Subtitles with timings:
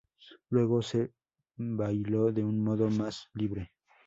[0.49, 1.13] Luego se
[1.57, 3.71] bailó de un modo más libre.